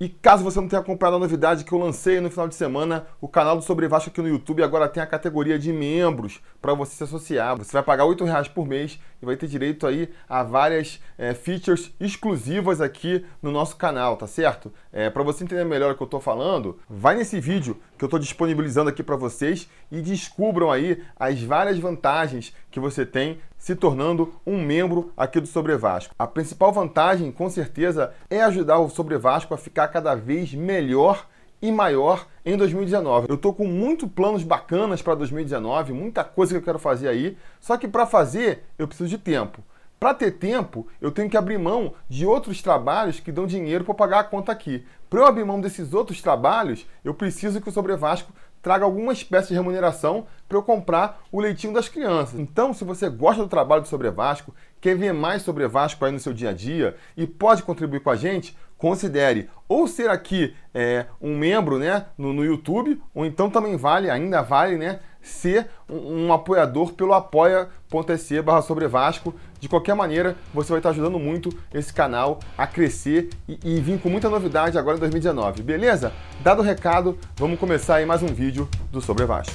E 0.00 0.08
caso 0.08 0.44
você 0.44 0.60
não 0.60 0.68
tenha 0.68 0.80
acompanhado 0.80 1.16
a 1.16 1.18
novidade 1.18 1.64
que 1.64 1.72
eu 1.72 1.78
lancei 1.78 2.20
no 2.20 2.30
final 2.30 2.46
de 2.46 2.54
semana, 2.54 3.06
o 3.20 3.26
canal 3.26 3.56
do 3.56 3.62
Sobre 3.62 3.88
Vasco 3.88 4.10
aqui 4.10 4.22
no 4.22 4.28
YouTube 4.28 4.62
agora 4.62 4.88
tem 4.88 5.02
a 5.02 5.06
categoria 5.06 5.58
de 5.58 5.72
membros 5.72 6.40
para 6.62 6.72
você 6.72 6.94
se 6.94 7.02
associar. 7.02 7.58
Você 7.58 7.72
vai 7.72 7.82
pagar 7.82 8.06
R$ 8.06 8.14
reais 8.24 8.46
por 8.46 8.64
mês 8.64 9.00
e 9.20 9.26
vai 9.26 9.36
ter 9.36 9.48
direito 9.48 9.88
aí 9.88 10.08
a 10.28 10.44
várias 10.44 11.00
é, 11.18 11.34
features 11.34 11.92
exclusivas 11.98 12.80
aqui 12.80 13.26
no 13.42 13.50
nosso 13.50 13.76
canal, 13.76 14.16
tá 14.16 14.28
certo? 14.28 14.72
É, 14.92 15.10
para 15.10 15.24
você 15.24 15.42
entender 15.42 15.64
melhor 15.64 15.92
o 15.92 15.96
que 15.96 16.02
eu 16.02 16.04
estou 16.04 16.20
falando, 16.20 16.78
vai 16.88 17.16
nesse 17.16 17.40
vídeo 17.40 17.76
que 17.98 18.04
eu 18.04 18.06
estou 18.06 18.20
disponibilizando 18.20 18.88
aqui 18.88 19.02
para 19.02 19.16
vocês 19.16 19.68
e 19.90 20.00
descubram 20.00 20.70
aí 20.70 21.02
as 21.18 21.42
várias 21.42 21.76
vantagens 21.76 22.54
que 22.70 22.78
você 22.78 23.04
tem 23.04 23.40
se 23.58 23.74
tornando 23.74 24.32
um 24.46 24.62
membro 24.62 25.12
aqui 25.16 25.40
do 25.40 25.46
Sobre 25.46 25.76
Vasco. 25.76 26.14
A 26.18 26.26
principal 26.26 26.72
vantagem, 26.72 27.32
com 27.32 27.50
certeza, 27.50 28.14
é 28.30 28.40
ajudar 28.42 28.78
o 28.78 28.88
Sobre 28.88 29.18
Vasco 29.18 29.52
a 29.52 29.58
ficar 29.58 29.88
cada 29.88 30.14
vez 30.14 30.54
melhor 30.54 31.26
e 31.60 31.72
maior 31.72 32.26
em 32.46 32.56
2019. 32.56 33.26
Eu 33.28 33.36
tô 33.36 33.52
com 33.52 33.66
muitos 33.66 34.08
planos 34.08 34.44
bacanas 34.44 35.02
para 35.02 35.16
2019, 35.16 35.92
muita 35.92 36.22
coisa 36.22 36.52
que 36.52 36.58
eu 36.58 36.64
quero 36.64 36.78
fazer 36.78 37.08
aí, 37.08 37.36
só 37.60 37.76
que 37.76 37.88
para 37.88 38.06
fazer 38.06 38.64
eu 38.78 38.86
preciso 38.86 39.10
de 39.10 39.18
tempo. 39.18 39.62
Para 39.98 40.14
ter 40.14 40.30
tempo, 40.30 40.86
eu 41.00 41.10
tenho 41.10 41.28
que 41.28 41.36
abrir 41.36 41.58
mão 41.58 41.94
de 42.08 42.24
outros 42.24 42.62
trabalhos 42.62 43.18
que 43.18 43.32
dão 43.32 43.48
dinheiro 43.48 43.84
para 43.84 43.94
pagar 43.94 44.20
a 44.20 44.24
conta 44.24 44.52
aqui. 44.52 44.86
Para 45.10 45.20
eu 45.20 45.26
abrir 45.26 45.44
mão 45.44 45.60
desses 45.60 45.92
outros 45.92 46.22
trabalhos, 46.22 46.86
eu 47.04 47.12
preciso 47.12 47.60
que 47.60 47.68
o 47.68 47.72
Sobre 47.72 47.96
Vasco 47.96 48.32
traga 48.62 48.84
alguma 48.84 49.12
espécie 49.12 49.48
de 49.48 49.54
remuneração 49.54 50.26
para 50.48 50.58
eu 50.58 50.62
comprar 50.62 51.22
o 51.30 51.40
leitinho 51.40 51.72
das 51.72 51.88
crianças. 51.88 52.38
Então, 52.38 52.72
se 52.72 52.84
você 52.84 53.08
gosta 53.08 53.42
do 53.42 53.48
trabalho 53.48 53.82
do 53.82 53.88
Sobre 53.88 54.10
Vasco, 54.10 54.54
quer 54.80 54.96
ver 54.96 55.12
mais 55.12 55.42
sobre 55.42 55.66
Vasco 55.66 56.04
aí 56.04 56.12
no 56.12 56.18
seu 56.18 56.32
dia 56.32 56.50
a 56.50 56.52
dia 56.52 56.96
e 57.16 57.26
pode 57.26 57.62
contribuir 57.62 58.00
com 58.00 58.10
a 58.10 58.16
gente, 58.16 58.56
considere 58.76 59.50
ou 59.68 59.86
ser 59.86 60.08
aqui 60.08 60.54
é, 60.72 61.06
um 61.20 61.36
membro 61.36 61.78
né, 61.78 62.06
no, 62.16 62.32
no, 62.32 62.44
YouTube, 62.44 63.02
ou 63.14 63.26
então 63.26 63.50
também 63.50 63.76
vale, 63.76 64.08
ainda 64.08 64.40
vale, 64.40 64.76
né, 64.76 65.00
ser 65.22 65.68
um, 65.88 66.26
um 66.26 66.32
apoiador 66.32 66.92
pelo 66.92 67.14
apoia.se 67.14 68.40
barra 68.42 68.62
sobre 68.62 68.86
Vasco. 68.86 69.34
De 69.60 69.68
qualquer 69.68 69.94
maneira, 69.94 70.36
você 70.54 70.70
vai 70.70 70.78
estar 70.78 70.90
ajudando 70.90 71.18
muito 71.18 71.50
esse 71.74 71.92
canal 71.92 72.38
a 72.56 72.66
crescer 72.66 73.30
e, 73.48 73.58
e 73.64 73.80
vir 73.80 74.00
com 74.00 74.08
muita 74.08 74.28
novidade 74.28 74.78
agora 74.78 74.96
em 74.96 75.00
2019, 75.00 75.62
beleza? 75.62 76.12
Dado 76.42 76.60
o 76.60 76.64
recado, 76.64 77.18
vamos 77.36 77.58
começar 77.58 77.96
aí 77.96 78.06
mais 78.06 78.22
um 78.22 78.28
vídeo 78.28 78.68
do 78.92 79.00
Sobre 79.00 79.24
Vasco. 79.24 79.54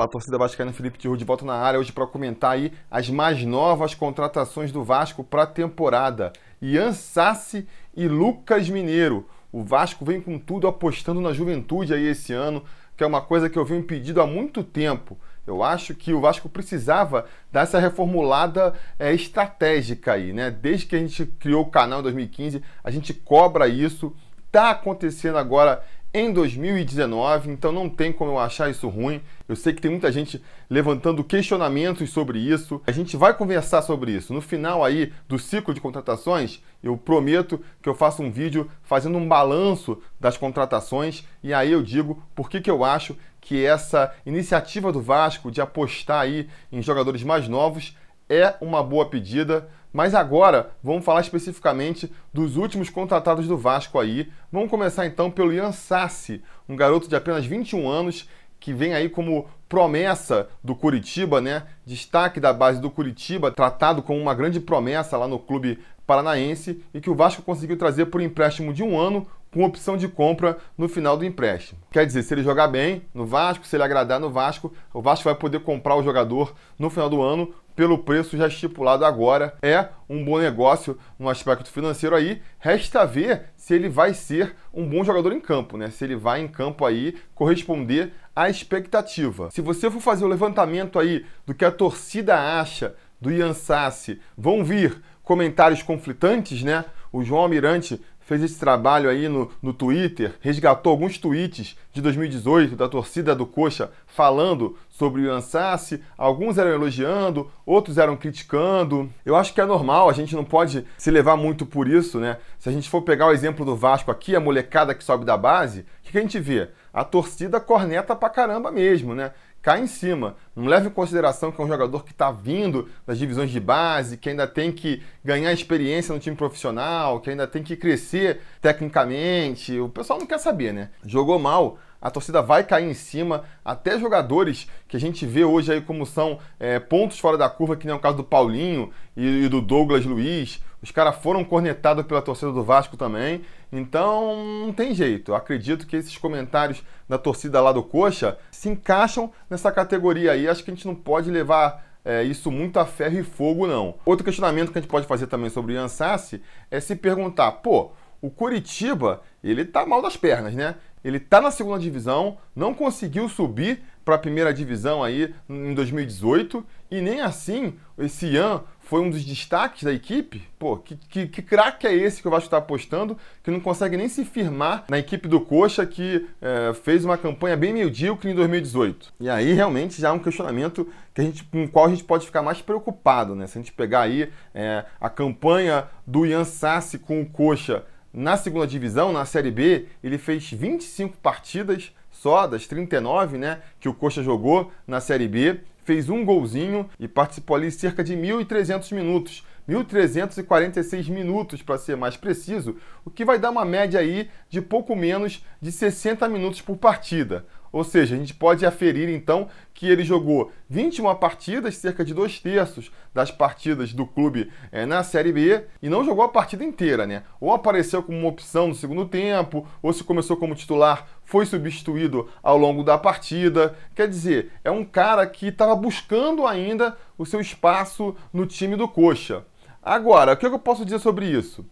Fala, 0.00 0.08
torcida 0.08 0.38
vascaína, 0.38 0.72
Felipe 0.72 0.98
Tiru 0.98 1.14
de 1.14 1.26
volta 1.26 1.44
na 1.44 1.52
área 1.52 1.78
hoje 1.78 1.92
para 1.92 2.06
comentar 2.06 2.52
aí 2.52 2.72
as 2.90 3.10
mais 3.10 3.44
novas 3.44 3.94
contratações 3.94 4.72
do 4.72 4.82
Vasco 4.82 5.22
para 5.22 5.42
a 5.42 5.46
temporada. 5.46 6.32
Ian 6.62 6.94
Sassi 6.94 7.68
e 7.94 8.08
Lucas 8.08 8.70
Mineiro. 8.70 9.28
O 9.52 9.62
Vasco 9.62 10.02
vem 10.02 10.18
com 10.18 10.38
tudo 10.38 10.66
apostando 10.66 11.20
na 11.20 11.34
juventude 11.34 11.92
aí 11.92 12.06
esse 12.06 12.32
ano, 12.32 12.64
que 12.96 13.04
é 13.04 13.06
uma 13.06 13.20
coisa 13.20 13.50
que 13.50 13.58
eu 13.58 13.64
venho 13.66 13.82
pedindo 13.82 14.22
há 14.22 14.26
muito 14.26 14.64
tempo. 14.64 15.18
Eu 15.46 15.62
acho 15.62 15.94
que 15.94 16.14
o 16.14 16.20
Vasco 16.22 16.48
precisava 16.48 17.26
dar 17.52 17.64
essa 17.64 17.78
reformulada 17.78 18.72
é, 18.98 19.12
estratégica 19.12 20.14
aí, 20.14 20.32
né? 20.32 20.50
Desde 20.50 20.86
que 20.86 20.96
a 20.96 20.98
gente 20.98 21.26
criou 21.26 21.64
o 21.64 21.70
canal 21.70 22.00
em 22.00 22.04
2015, 22.04 22.62
a 22.82 22.90
gente 22.90 23.12
cobra 23.12 23.68
isso. 23.68 24.16
Tá 24.50 24.70
acontecendo 24.70 25.36
agora 25.36 25.84
em 26.12 26.32
2019, 26.32 27.50
então 27.50 27.70
não 27.70 27.88
tem 27.88 28.12
como 28.12 28.32
eu 28.32 28.38
achar 28.38 28.68
isso 28.68 28.88
ruim. 28.88 29.20
Eu 29.48 29.54
sei 29.54 29.72
que 29.72 29.80
tem 29.80 29.90
muita 29.90 30.10
gente 30.10 30.42
levantando 30.68 31.22
questionamentos 31.22 32.10
sobre 32.10 32.40
isso. 32.40 32.82
A 32.84 32.90
gente 32.90 33.16
vai 33.16 33.32
conversar 33.32 33.80
sobre 33.82 34.12
isso. 34.12 34.34
No 34.34 34.40
final 34.40 34.84
aí 34.84 35.12
do 35.28 35.38
ciclo 35.38 35.72
de 35.72 35.80
contratações, 35.80 36.60
eu 36.82 36.96
prometo 36.96 37.60
que 37.80 37.88
eu 37.88 37.94
faço 37.94 38.22
um 38.22 38.30
vídeo 38.30 38.68
fazendo 38.82 39.18
um 39.18 39.28
balanço 39.28 40.02
das 40.18 40.36
contratações 40.36 41.24
e 41.44 41.54
aí 41.54 41.70
eu 41.70 41.82
digo 41.82 42.20
por 42.34 42.50
que, 42.50 42.60
que 42.60 42.70
eu 42.70 42.82
acho 42.82 43.16
que 43.40 43.64
essa 43.64 44.12
iniciativa 44.26 44.92
do 44.92 45.00
Vasco 45.00 45.50
de 45.50 45.60
apostar 45.60 46.22
aí 46.22 46.48
em 46.72 46.82
jogadores 46.82 47.22
mais 47.22 47.46
novos 47.46 47.96
é 48.28 48.54
uma 48.60 48.82
boa 48.82 49.08
pedida. 49.08 49.68
Mas 49.92 50.14
agora 50.14 50.70
vamos 50.82 51.04
falar 51.04 51.20
especificamente 51.20 52.10
dos 52.32 52.56
últimos 52.56 52.88
contratados 52.88 53.48
do 53.48 53.56
Vasco 53.56 53.98
aí. 53.98 54.30
Vamos 54.52 54.70
começar 54.70 55.06
então 55.06 55.30
pelo 55.30 55.52
Ian 55.52 55.72
Sassi, 55.72 56.42
um 56.68 56.76
garoto 56.76 57.08
de 57.08 57.16
apenas 57.16 57.44
21 57.44 57.88
anos 57.88 58.28
que 58.60 58.72
vem 58.72 58.94
aí 58.94 59.08
como 59.08 59.48
promessa 59.68 60.48
do 60.62 60.74
Curitiba, 60.74 61.40
né? 61.40 61.64
Destaque 61.84 62.38
da 62.38 62.52
base 62.52 62.80
do 62.80 62.90
Curitiba, 62.90 63.50
tratado 63.50 64.02
como 64.02 64.20
uma 64.20 64.34
grande 64.34 64.60
promessa 64.60 65.16
lá 65.16 65.26
no 65.26 65.38
clube 65.38 65.78
paranaense 66.06 66.84
e 66.92 67.00
que 67.00 67.08
o 67.08 67.14
Vasco 67.14 67.42
conseguiu 67.42 67.76
trazer 67.76 68.06
por 68.06 68.20
empréstimo 68.20 68.74
de 68.74 68.82
um 68.82 68.98
ano 68.98 69.26
com 69.52 69.64
opção 69.64 69.96
de 69.96 70.08
compra 70.08 70.58
no 70.78 70.88
final 70.88 71.16
do 71.16 71.24
empréstimo. 71.24 71.80
Quer 71.90 72.06
dizer, 72.06 72.22
se 72.22 72.32
ele 72.32 72.42
jogar 72.42 72.68
bem 72.68 73.02
no 73.12 73.26
Vasco, 73.26 73.66
se 73.66 73.76
ele 73.76 73.82
agradar 73.82 74.20
no 74.20 74.30
Vasco, 74.30 74.72
o 74.92 75.02
Vasco 75.02 75.24
vai 75.24 75.34
poder 75.34 75.60
comprar 75.60 75.96
o 75.96 76.02
jogador 76.02 76.54
no 76.78 76.88
final 76.88 77.10
do 77.10 77.20
ano 77.20 77.52
pelo 77.74 77.98
preço 77.98 78.36
já 78.36 78.46
estipulado 78.46 79.04
agora. 79.04 79.54
É 79.62 79.88
um 80.08 80.24
bom 80.24 80.38
negócio 80.38 80.98
no 81.18 81.28
aspecto 81.28 81.70
financeiro 81.70 82.14
aí. 82.14 82.42
Resta 82.58 83.06
ver 83.06 83.44
se 83.56 83.74
ele 83.74 83.88
vai 83.88 84.12
ser 84.12 84.54
um 84.72 84.86
bom 84.86 85.02
jogador 85.02 85.32
em 85.32 85.40
campo, 85.40 85.76
né? 85.76 85.88
Se 85.90 86.04
ele 86.04 86.14
vai 86.14 86.40
em 86.40 86.48
campo 86.48 86.84
aí 86.84 87.16
corresponder 87.34 88.12
à 88.36 88.50
expectativa. 88.50 89.50
Se 89.50 89.60
você 89.60 89.90
for 89.90 90.00
fazer 90.00 90.24
o 90.24 90.28
levantamento 90.28 90.98
aí 90.98 91.24
do 91.46 91.54
que 91.54 91.64
a 91.64 91.70
torcida 91.70 92.60
acha 92.60 92.94
do 93.20 93.30
Ian 93.30 93.54
Sassi, 93.54 94.20
vão 94.36 94.64
vir 94.64 95.00
comentários 95.22 95.82
conflitantes, 95.82 96.62
né? 96.62 96.84
O 97.12 97.24
João 97.24 97.42
Almirante 97.42 98.00
fez 98.30 98.44
esse 98.44 98.60
trabalho 98.60 99.10
aí 99.10 99.28
no, 99.28 99.50
no 99.60 99.72
Twitter, 99.72 100.36
resgatou 100.40 100.92
alguns 100.92 101.18
tweets 101.18 101.76
de 101.92 102.00
2018 102.00 102.76
da 102.76 102.88
torcida 102.88 103.34
do 103.34 103.44
Coxa 103.44 103.90
falando 104.06 104.78
sobre 104.88 105.22
o 105.22 105.24
Ian 105.24 105.40
Sassi. 105.40 106.00
Alguns 106.16 106.56
eram 106.56 106.70
elogiando, 106.70 107.50
outros 107.66 107.98
eram 107.98 108.16
criticando. 108.16 109.10
Eu 109.26 109.34
acho 109.34 109.52
que 109.52 109.60
é 109.60 109.66
normal, 109.66 110.08
a 110.08 110.12
gente 110.12 110.36
não 110.36 110.44
pode 110.44 110.86
se 110.96 111.10
levar 111.10 111.36
muito 111.36 111.66
por 111.66 111.88
isso, 111.88 112.20
né? 112.20 112.36
Se 112.56 112.68
a 112.68 112.72
gente 112.72 112.88
for 112.88 113.02
pegar 113.02 113.26
o 113.26 113.32
exemplo 113.32 113.64
do 113.64 113.74
Vasco 113.74 114.12
aqui, 114.12 114.36
a 114.36 114.40
molecada 114.40 114.94
que 114.94 115.02
sobe 115.02 115.24
da 115.24 115.36
base, 115.36 115.80
o 115.80 115.84
que, 116.04 116.12
que 116.12 116.18
a 116.18 116.22
gente 116.22 116.38
vê? 116.38 116.68
A 116.94 117.02
torcida 117.02 117.58
corneta 117.58 118.14
pra 118.14 118.30
caramba 118.30 118.70
mesmo, 118.70 119.12
né? 119.12 119.32
Cai 119.62 119.80
em 119.80 119.86
cima. 119.86 120.36
Não 120.54 120.66
leva 120.66 120.86
em 120.86 120.90
consideração 120.90 121.52
que 121.52 121.60
é 121.60 121.64
um 121.64 121.68
jogador 121.68 122.04
que 122.04 122.12
está 122.12 122.30
vindo 122.30 122.88
das 123.06 123.18
divisões 123.18 123.50
de 123.50 123.60
base, 123.60 124.16
que 124.16 124.28
ainda 124.28 124.46
tem 124.46 124.72
que 124.72 125.02
ganhar 125.24 125.52
experiência 125.52 126.14
no 126.14 126.20
time 126.20 126.36
profissional, 126.36 127.20
que 127.20 127.30
ainda 127.30 127.46
tem 127.46 127.62
que 127.62 127.76
crescer 127.76 128.40
tecnicamente. 128.60 129.78
O 129.78 129.88
pessoal 129.88 130.18
não 130.18 130.26
quer 130.26 130.38
saber, 130.38 130.72
né? 130.72 130.90
Jogou 131.04 131.38
mal, 131.38 131.78
a 132.00 132.10
torcida 132.10 132.40
vai 132.40 132.64
cair 132.64 132.88
em 132.88 132.94
cima. 132.94 133.44
Até 133.64 133.98
jogadores 133.98 134.66
que 134.88 134.96
a 134.96 135.00
gente 135.00 135.26
vê 135.26 135.44
hoje 135.44 135.72
aí 135.72 135.80
como 135.80 136.06
são 136.06 136.38
é, 136.58 136.78
pontos 136.78 137.18
fora 137.18 137.36
da 137.36 137.48
curva, 137.48 137.76
que 137.76 137.86
nem 137.86 137.94
é 137.94 137.96
o 137.96 138.00
caso 138.00 138.16
do 138.16 138.24
Paulinho 138.24 138.90
e, 139.16 139.44
e 139.44 139.48
do 139.48 139.60
Douglas 139.60 140.04
Luiz. 140.04 140.62
Os 140.82 140.90
caras 140.90 141.16
foram 141.16 141.44
cornetados 141.44 142.06
pela 142.06 142.22
torcida 142.22 142.52
do 142.52 142.64
Vasco 142.64 142.96
também. 142.96 143.42
Então, 143.70 144.44
não 144.64 144.72
tem 144.72 144.94
jeito. 144.94 145.34
Acredito 145.34 145.86
que 145.86 145.96
esses 145.96 146.16
comentários 146.16 146.82
da 147.08 147.18
torcida 147.18 147.60
lá 147.60 147.72
do 147.72 147.82
Coxa 147.82 148.38
se 148.50 148.68
encaixam 148.68 149.30
nessa 149.48 149.70
categoria 149.70 150.32
aí. 150.32 150.48
Acho 150.48 150.64
que 150.64 150.70
a 150.70 150.74
gente 150.74 150.86
não 150.86 150.94
pode 150.94 151.30
levar 151.30 151.84
é, 152.04 152.22
isso 152.22 152.50
muito 152.50 152.78
a 152.78 152.86
ferro 152.86 153.18
e 153.18 153.22
fogo, 153.22 153.66
não. 153.66 153.94
Outro 154.04 154.24
questionamento 154.24 154.72
que 154.72 154.78
a 154.78 154.80
gente 154.80 154.90
pode 154.90 155.06
fazer 155.06 155.26
também 155.26 155.50
sobre 155.50 155.72
o 155.72 155.74
Ian 155.74 155.88
Sassi 155.88 156.42
é 156.70 156.80
se 156.80 156.96
perguntar, 156.96 157.52
pô, 157.52 157.92
o 158.20 158.30
Curitiba, 158.30 159.22
ele 159.42 159.64
tá 159.64 159.86
mal 159.86 160.02
das 160.02 160.16
pernas, 160.16 160.54
né? 160.54 160.76
Ele 161.02 161.18
tá 161.18 161.40
na 161.40 161.50
segunda 161.50 161.78
divisão, 161.78 162.36
não 162.54 162.74
conseguiu 162.74 163.28
subir 163.28 163.82
para 164.04 164.16
a 164.16 164.18
primeira 164.18 164.52
divisão 164.52 165.02
aí 165.02 165.34
em 165.48 165.72
2018 165.72 166.64
e 166.90 167.00
nem 167.00 167.20
assim 167.20 167.74
esse 167.98 168.26
Ian 168.26 168.62
foi 168.90 169.00
um 169.00 169.08
dos 169.08 169.24
destaques 169.24 169.84
da 169.84 169.92
equipe. 169.92 170.42
Pô, 170.58 170.76
que, 170.76 170.96
que, 170.96 171.28
que 171.28 171.40
craque 171.42 171.86
é 171.86 171.94
esse 171.94 172.20
que 172.20 172.26
o 172.26 172.30
Vasco 172.30 172.48
está 172.48 172.56
apostando, 172.56 173.16
que 173.40 173.48
não 173.48 173.60
consegue 173.60 173.96
nem 173.96 174.08
se 174.08 174.24
firmar 174.24 174.84
na 174.88 174.98
equipe 174.98 175.28
do 175.28 175.40
Coxa, 175.40 175.86
que 175.86 176.26
é, 176.42 176.74
fez 176.74 177.04
uma 177.04 177.16
campanha 177.16 177.56
bem 177.56 177.72
medíocre 177.72 178.28
em 178.28 178.34
2018. 178.34 179.12
E 179.20 179.30
aí, 179.30 179.52
realmente, 179.52 180.00
já 180.00 180.08
é 180.08 180.10
um 180.10 180.18
questionamento 180.18 180.88
que 181.14 181.20
a 181.20 181.24
gente, 181.24 181.44
com 181.44 181.62
o 181.62 181.68
qual 181.68 181.86
a 181.86 181.90
gente 181.90 182.02
pode 182.02 182.26
ficar 182.26 182.42
mais 182.42 182.60
preocupado, 182.60 183.36
né? 183.36 183.46
Se 183.46 183.58
a 183.58 183.60
gente 183.60 183.72
pegar 183.72 184.00
aí 184.00 184.28
é, 184.52 184.84
a 185.00 185.08
campanha 185.08 185.86
do 186.04 186.26
Ian 186.26 186.44
Sassi 186.44 186.98
com 186.98 187.22
o 187.22 187.26
Coxa 187.26 187.84
na 188.12 188.36
segunda 188.36 188.66
divisão, 188.66 189.12
na 189.12 189.24
Série 189.24 189.52
B, 189.52 189.86
ele 190.02 190.18
fez 190.18 190.50
25 190.50 191.16
partidas 191.18 191.92
só 192.10 192.46
das 192.46 192.66
39, 192.66 193.38
né, 193.38 193.60
que 193.78 193.88
o 193.88 193.94
Coxa 193.94 194.22
jogou 194.22 194.72
na 194.86 195.00
Série 195.00 195.28
B, 195.28 195.60
fez 195.84 196.08
um 196.08 196.24
golzinho 196.24 196.88
e 196.98 197.08
participou 197.08 197.56
ali 197.56 197.70
cerca 197.70 198.02
de 198.02 198.14
1.300 198.14 198.92
minutos. 198.94 199.44
1.346 199.68 201.08
minutos, 201.10 201.62
para 201.62 201.78
ser 201.78 201.96
mais 201.96 202.16
preciso, 202.16 202.76
o 203.04 203.10
que 203.10 203.24
vai 203.24 203.38
dar 203.38 203.50
uma 203.50 203.64
média 203.64 204.00
aí 204.00 204.28
de 204.48 204.60
pouco 204.60 204.96
menos 204.96 205.44
de 205.60 205.70
60 205.70 206.28
minutos 206.28 206.60
por 206.60 206.76
partida. 206.76 207.46
Ou 207.72 207.84
seja, 207.84 208.14
a 208.14 208.18
gente 208.18 208.34
pode 208.34 208.66
aferir 208.66 209.08
então 209.08 209.48
que 209.72 209.88
ele 209.88 210.02
jogou 210.02 210.50
21 210.68 211.14
partidas, 211.14 211.76
cerca 211.76 212.04
de 212.04 212.12
dois 212.12 212.38
terços 212.38 212.90
das 213.14 213.30
partidas 213.30 213.92
do 213.92 214.06
clube 214.06 214.50
é, 214.72 214.84
na 214.84 215.02
Série 215.02 215.32
B, 215.32 215.64
e 215.80 215.88
não 215.88 216.04
jogou 216.04 216.24
a 216.24 216.28
partida 216.28 216.64
inteira, 216.64 217.06
né? 217.06 217.22
Ou 217.40 217.52
apareceu 217.52 218.02
como 218.02 218.18
uma 218.18 218.28
opção 218.28 218.68
no 218.68 218.74
segundo 218.74 219.06
tempo, 219.06 219.66
ou 219.82 219.92
se 219.92 220.04
começou 220.04 220.36
como 220.36 220.54
titular, 220.54 221.06
foi 221.24 221.46
substituído 221.46 222.28
ao 222.42 222.58
longo 222.58 222.82
da 222.82 222.98
partida. 222.98 223.76
Quer 223.94 224.08
dizer, 224.08 224.50
é 224.64 224.70
um 224.70 224.84
cara 224.84 225.26
que 225.26 225.46
estava 225.46 225.76
buscando 225.76 226.46
ainda 226.46 226.96
o 227.16 227.24
seu 227.24 227.40
espaço 227.40 228.16
no 228.32 228.46
time 228.46 228.76
do 228.76 228.88
Coxa. 228.88 229.44
Agora, 229.82 230.32
o 230.32 230.36
que 230.36 230.44
eu 230.44 230.58
posso 230.58 230.84
dizer 230.84 230.98
sobre 230.98 231.26
isso? 231.26 231.64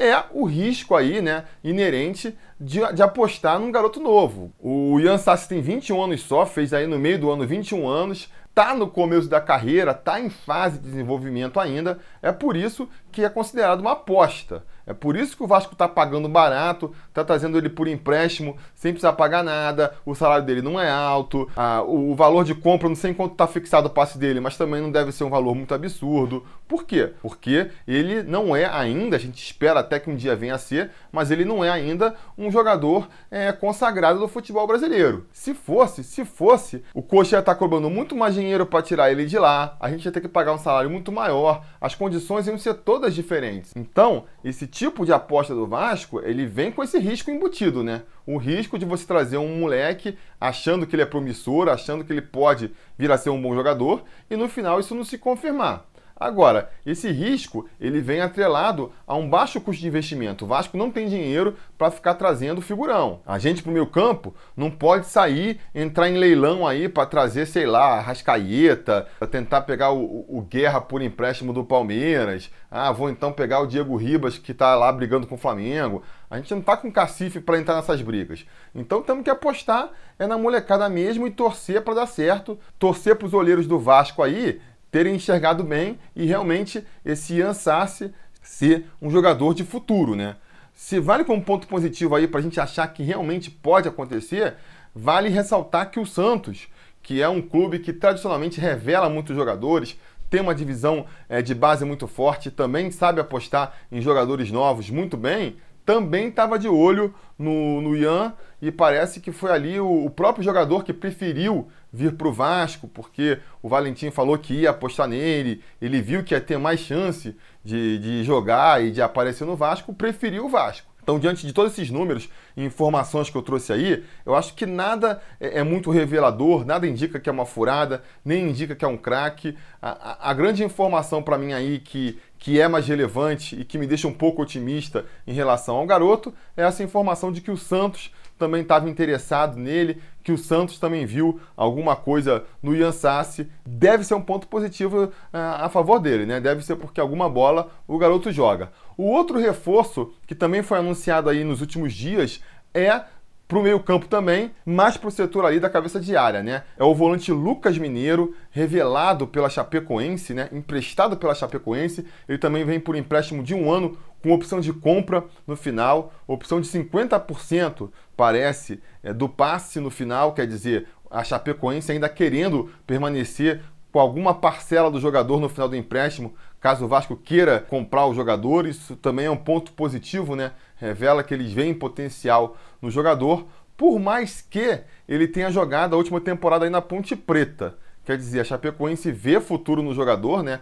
É 0.00 0.24
o 0.32 0.46
risco 0.46 0.96
aí, 0.96 1.20
né, 1.20 1.44
inerente 1.62 2.36
de, 2.58 2.80
de, 2.94 3.02
apostar 3.02 3.58
num 3.58 3.70
garoto 3.70 4.00
novo. 4.00 4.50
O 4.58 4.98
Ian 4.98 5.18
Sassi 5.18 5.48
tem 5.48 5.60
21 5.60 6.02
anos 6.02 6.22
só, 6.22 6.46
fez 6.46 6.72
aí 6.72 6.86
no 6.86 6.98
meio 6.98 7.18
do 7.18 7.30
ano 7.30 7.46
21 7.46 7.86
anos, 7.86 8.32
tá 8.54 8.74
no 8.74 8.88
começo 8.88 9.28
da 9.28 9.40
carreira, 9.40 9.92
tá 9.92 10.18
em 10.18 10.30
fase 10.30 10.78
de 10.78 10.84
desenvolvimento 10.84 11.60
ainda, 11.60 11.98
é 12.22 12.32
por 12.32 12.56
isso 12.56 12.88
que 13.12 13.22
é 13.22 13.28
considerado 13.28 13.80
uma 13.80 13.92
aposta. 13.92 14.64
É 14.86 14.92
por 14.92 15.16
isso 15.16 15.36
que 15.36 15.42
o 15.42 15.46
Vasco 15.46 15.72
está 15.72 15.88
pagando 15.88 16.28
barato, 16.28 16.92
está 17.08 17.24
trazendo 17.24 17.58
ele 17.58 17.68
por 17.68 17.86
empréstimo, 17.88 18.56
sem 18.74 18.92
precisar 18.92 19.12
pagar 19.12 19.42
nada, 19.42 19.94
o 20.04 20.14
salário 20.14 20.44
dele 20.44 20.62
não 20.62 20.80
é 20.80 20.90
alto, 20.90 21.48
a, 21.56 21.82
o, 21.82 22.10
o, 22.10 22.14
valor 22.14 22.44
de 22.44 22.54
compra, 22.54 22.88
não 22.88 22.96
sei 22.96 23.14
quanto 23.14 23.32
está 23.32 23.46
fixado 23.46 23.88
o 23.88 23.90
passe 23.90 24.18
dele, 24.18 24.40
mas 24.40 24.56
também 24.56 24.80
não 24.80 24.90
deve 24.90 25.12
ser 25.12 25.24
um 25.24 25.30
valor 25.30 25.54
muito 25.54 25.74
absurdo. 25.74 26.44
Por 26.66 26.84
quê? 26.84 27.12
Porque 27.20 27.70
ele 27.86 28.22
não 28.22 28.54
é 28.54 28.64
ainda, 28.64 29.16
a 29.16 29.18
gente 29.18 29.42
espera 29.42 29.80
até 29.80 29.98
que 29.98 30.10
um 30.10 30.16
dia 30.16 30.36
venha 30.36 30.54
a 30.54 30.58
ser, 30.58 30.90
mas 31.10 31.30
ele 31.30 31.44
não 31.44 31.64
é 31.64 31.70
ainda 31.70 32.14
um 32.38 32.50
jogador 32.50 33.08
é, 33.30 33.52
consagrado 33.52 34.18
do 34.18 34.28
futebol 34.28 34.66
brasileiro. 34.66 35.26
Se 35.32 35.54
fosse, 35.54 36.04
se 36.04 36.24
fosse, 36.24 36.84
o 36.94 37.02
Coxa 37.02 37.36
ia 37.36 37.40
estar 37.40 37.54
tá 37.54 37.58
cobrando 37.58 37.90
muito 37.90 38.14
mais 38.16 38.34
dinheiro 38.34 38.66
para 38.66 38.82
tirar 38.82 39.10
ele 39.10 39.26
de 39.26 39.38
lá, 39.38 39.76
a 39.80 39.90
gente 39.90 40.04
ia 40.04 40.12
ter 40.12 40.20
que 40.20 40.28
pagar 40.28 40.52
um 40.52 40.58
salário 40.58 40.90
muito 40.90 41.10
maior, 41.10 41.64
as 41.80 41.94
condições 41.94 42.46
iam 42.46 42.58
ser 42.58 42.74
todas 42.74 43.14
diferentes. 43.14 43.72
Então, 43.74 44.24
esse 44.44 44.66
tipo 44.70 45.04
de 45.04 45.12
aposta 45.12 45.54
do 45.54 45.66
Vasco, 45.66 46.20
ele 46.20 46.46
vem 46.46 46.70
com 46.70 46.82
esse 46.82 46.98
risco 46.98 47.30
embutido, 47.30 47.82
né? 47.82 48.02
O 48.24 48.36
risco 48.36 48.78
de 48.78 48.84
você 48.84 49.04
trazer 49.04 49.36
um 49.36 49.58
moleque 49.58 50.16
achando 50.40 50.86
que 50.86 50.94
ele 50.94 51.02
é 51.02 51.06
promissor, 51.06 51.68
achando 51.68 52.04
que 52.04 52.12
ele 52.12 52.22
pode 52.22 52.70
vir 52.96 53.10
a 53.10 53.18
ser 53.18 53.30
um 53.30 53.42
bom 53.42 53.54
jogador 53.54 54.04
e 54.30 54.36
no 54.36 54.48
final 54.48 54.78
isso 54.78 54.94
não 54.94 55.04
se 55.04 55.18
confirmar. 55.18 55.89
Agora, 56.20 56.68
esse 56.84 57.10
risco 57.10 57.66
ele 57.80 57.98
vem 58.02 58.20
atrelado 58.20 58.92
a 59.06 59.16
um 59.16 59.26
baixo 59.26 59.58
custo 59.58 59.80
de 59.80 59.88
investimento. 59.88 60.44
O 60.44 60.48
Vasco 60.48 60.76
não 60.76 60.90
tem 60.90 61.08
dinheiro 61.08 61.56
para 61.78 61.90
ficar 61.90 62.12
trazendo 62.12 62.60
figurão. 62.60 63.20
A 63.26 63.38
gente 63.38 63.62
para 63.62 63.70
o 63.70 63.72
meu 63.72 63.86
campo 63.86 64.34
não 64.54 64.70
pode 64.70 65.06
sair, 65.06 65.58
entrar 65.74 66.10
em 66.10 66.18
leilão 66.18 66.66
aí 66.66 66.90
para 66.90 67.06
trazer, 67.06 67.46
sei 67.46 67.64
lá, 67.64 67.98
Rascaeta, 68.00 69.08
tentar 69.30 69.62
pegar 69.62 69.92
o, 69.92 70.26
o, 70.28 70.42
Guerra 70.42 70.80
por 70.80 71.00
empréstimo 71.00 71.54
do 71.54 71.64
Palmeiras. 71.64 72.50
Ah, 72.70 72.92
vou 72.92 73.08
então 73.08 73.32
pegar 73.32 73.60
o 73.60 73.66
Diego 73.66 73.96
Ribas 73.96 74.36
que 74.36 74.52
está 74.52 74.74
lá 74.74 74.92
brigando 74.92 75.26
com 75.26 75.36
o 75.36 75.38
Flamengo. 75.38 76.02
A 76.28 76.36
gente 76.36 76.50
não 76.50 76.60
está 76.60 76.76
com 76.76 76.92
cacife 76.92 77.40
para 77.40 77.58
entrar 77.58 77.76
nessas 77.76 78.02
brigas. 78.02 78.44
Então 78.74 79.02
temos 79.02 79.24
que 79.24 79.30
apostar 79.30 79.90
é 80.18 80.26
na 80.26 80.36
molecada 80.36 80.86
mesmo 80.86 81.26
e 81.26 81.30
torcer 81.30 81.82
para 81.82 81.94
dar 81.94 82.06
certo. 82.06 82.58
Torcer 82.78 83.16
para 83.16 83.26
os 83.26 83.32
olheiros 83.32 83.66
do 83.66 83.78
Vasco 83.78 84.22
aí 84.22 84.60
terem 84.90 85.14
enxergado 85.14 85.62
bem 85.62 85.98
e 86.14 86.26
realmente 86.26 86.84
esse 87.04 87.34
Ian 87.34 87.54
Sassi 87.54 88.12
ser 88.42 88.86
um 89.00 89.10
jogador 89.10 89.54
de 89.54 89.64
futuro, 89.64 90.14
né? 90.14 90.36
Se 90.72 90.98
vale 90.98 91.24
como 91.24 91.42
ponto 91.42 91.66
positivo 91.66 92.14
aí 92.14 92.26
para 92.26 92.40
a 92.40 92.42
gente 92.42 92.58
achar 92.58 92.86
que 92.88 93.02
realmente 93.02 93.50
pode 93.50 93.88
acontecer, 93.88 94.56
vale 94.94 95.28
ressaltar 95.28 95.90
que 95.90 96.00
o 96.00 96.06
Santos, 96.06 96.68
que 97.02 97.20
é 97.20 97.28
um 97.28 97.42
clube 97.42 97.78
que 97.78 97.92
tradicionalmente 97.92 98.60
revela 98.60 99.08
muitos 99.08 99.36
jogadores, 99.36 99.98
tem 100.30 100.40
uma 100.40 100.54
divisão 100.54 101.06
é, 101.28 101.42
de 101.42 101.54
base 101.54 101.84
muito 101.84 102.06
forte, 102.06 102.50
também 102.50 102.90
sabe 102.90 103.20
apostar 103.20 103.74
em 103.90 104.00
jogadores 104.00 104.50
novos 104.50 104.88
muito 104.88 105.16
bem, 105.16 105.56
também 105.84 106.28
estava 106.28 106.58
de 106.58 106.68
olho 106.68 107.12
no, 107.38 107.80
no 107.80 107.96
Ian 107.96 108.32
e 108.60 108.70
parece 108.70 109.20
que 109.20 109.32
foi 109.32 109.50
ali 109.50 109.80
o, 109.80 110.04
o 110.04 110.10
próprio 110.10 110.44
jogador 110.44 110.84
que 110.84 110.92
preferiu 110.92 111.68
vir 111.92 112.14
para 112.14 112.28
o 112.28 112.32
Vasco, 112.32 112.86
porque 112.88 113.38
o 113.62 113.68
Valentim 113.68 114.10
falou 114.10 114.38
que 114.38 114.54
ia 114.54 114.70
apostar 114.70 115.08
nele, 115.08 115.62
ele 115.80 116.00
viu 116.00 116.22
que 116.22 116.34
ia 116.34 116.40
ter 116.40 116.58
mais 116.58 116.80
chance 116.80 117.36
de, 117.64 117.98
de 117.98 118.24
jogar 118.24 118.84
e 118.84 118.90
de 118.90 119.02
aparecer 119.02 119.44
no 119.44 119.56
Vasco, 119.56 119.92
preferiu 119.92 120.46
o 120.46 120.48
Vasco. 120.48 120.90
Então, 121.02 121.18
diante 121.18 121.46
de 121.46 121.52
todos 121.52 121.72
esses 121.72 121.90
números 121.90 122.28
e 122.56 122.64
informações 122.64 123.30
que 123.30 123.36
eu 123.36 123.42
trouxe 123.42 123.72
aí, 123.72 124.04
eu 124.24 124.34
acho 124.34 124.54
que 124.54 124.66
nada 124.66 125.20
é, 125.40 125.58
é 125.58 125.62
muito 125.64 125.90
revelador, 125.90 126.64
nada 126.64 126.86
indica 126.86 127.18
que 127.18 127.28
é 127.28 127.32
uma 127.32 127.46
furada, 127.46 128.02
nem 128.24 128.48
indica 128.48 128.76
que 128.76 128.84
é 128.84 128.88
um 128.88 128.96
craque. 128.96 129.56
A, 129.80 129.90
a, 129.90 130.30
a, 130.30 130.34
grande 130.34 130.62
informação 130.62 131.22
para 131.22 131.38
mim 131.38 131.52
aí 131.52 131.80
que, 131.80 132.18
que 132.38 132.60
é 132.60 132.68
mais 132.68 132.86
relevante 132.86 133.58
e 133.58 133.64
que 133.64 133.78
me 133.78 133.86
deixa 133.86 134.06
um 134.06 134.12
pouco 134.12 134.42
otimista 134.42 135.04
em 135.26 135.32
relação 135.32 135.76
ao 135.76 135.86
garoto 135.86 136.32
é 136.56 136.62
essa 136.62 136.84
informação 136.84 137.32
de 137.32 137.40
que 137.40 137.50
o 137.50 137.56
Santos 137.56 138.12
também 138.40 138.62
estava 138.62 138.88
interessado 138.88 139.58
nele, 139.58 140.00
que 140.24 140.32
o 140.32 140.38
Santos 140.38 140.78
também 140.78 141.04
viu 141.04 141.38
alguma 141.54 141.94
coisa 141.94 142.42
no 142.62 142.74
Ian 142.74 142.90
Sassi. 142.90 143.48
Deve 143.64 144.02
ser 144.02 144.14
um 144.14 144.22
ponto 144.22 144.48
positivo 144.48 145.04
uh, 145.04 145.10
a 145.32 145.68
favor 145.68 146.00
dele, 146.00 146.24
né? 146.24 146.40
Deve 146.40 146.64
ser 146.64 146.76
porque 146.76 147.00
alguma 147.00 147.28
bola 147.28 147.70
o 147.86 147.98
garoto 147.98 148.32
joga. 148.32 148.72
O 148.96 149.04
outro 149.04 149.38
reforço 149.38 150.12
que 150.26 150.34
também 150.34 150.62
foi 150.62 150.78
anunciado 150.78 151.28
aí 151.28 151.44
nos 151.44 151.60
últimos 151.60 151.92
dias 151.92 152.42
é 152.72 153.02
para 153.50 153.58
o 153.58 153.62
meio-campo 153.62 154.06
também, 154.06 154.52
mas 154.64 154.96
para 154.96 155.08
o 155.08 155.10
setor 155.10 155.44
ali 155.44 155.58
da 155.58 155.68
cabeça 155.68 155.98
de 155.98 156.16
área, 156.16 156.40
né? 156.40 156.62
É 156.78 156.84
o 156.84 156.94
volante 156.94 157.32
Lucas 157.32 157.76
Mineiro, 157.76 158.32
revelado 158.52 159.26
pela 159.26 159.50
Chapecoense, 159.50 160.32
né? 160.32 160.48
Emprestado 160.52 161.16
pela 161.16 161.34
Chapecoense. 161.34 162.06
Ele 162.28 162.38
também 162.38 162.64
vem 162.64 162.78
por 162.78 162.94
empréstimo 162.94 163.42
de 163.42 163.52
um 163.52 163.68
ano, 163.68 163.98
com 164.22 164.32
opção 164.32 164.60
de 164.60 164.72
compra 164.72 165.24
no 165.46 165.56
final, 165.56 166.12
opção 166.26 166.60
de 166.60 166.68
50%, 166.68 167.90
parece, 168.16 168.80
é, 169.02 169.12
do 169.12 169.28
passe 169.28 169.80
no 169.80 169.90
final, 169.90 170.32
quer 170.32 170.46
dizer, 170.46 170.86
a 171.10 171.24
Chapecoense 171.24 171.90
ainda 171.90 172.08
querendo 172.08 172.70
permanecer 172.86 173.62
com 173.90 173.98
alguma 173.98 174.34
parcela 174.34 174.90
do 174.90 175.00
jogador 175.00 175.40
no 175.40 175.48
final 175.48 175.68
do 175.68 175.76
empréstimo, 175.76 176.34
caso 176.60 176.84
o 176.84 176.88
Vasco 176.88 177.16
queira 177.16 177.60
comprar 177.60 178.06
o 178.06 178.14
jogador. 178.14 178.66
Isso 178.66 178.94
também 178.96 179.26
é 179.26 179.30
um 179.30 179.36
ponto 179.36 179.72
positivo, 179.72 180.36
né? 180.36 180.52
Revela 180.76 181.24
que 181.24 181.34
eles 181.34 181.52
veem 181.52 181.74
potencial 181.74 182.56
no 182.80 182.90
jogador, 182.90 183.46
por 183.76 183.98
mais 183.98 184.40
que 184.42 184.80
ele 185.08 185.26
tenha 185.26 185.50
jogado 185.50 185.94
a 185.94 185.96
última 185.96 186.20
temporada 186.20 186.64
aí 186.64 186.70
na 186.70 186.80
Ponte 186.80 187.16
Preta. 187.16 187.76
Quer 188.04 188.16
dizer, 188.16 188.40
a 188.40 188.44
Chapecoense 188.44 189.10
vê 189.10 189.40
futuro 189.40 189.82
no 189.82 189.94
jogador, 189.94 190.42
né? 190.42 190.60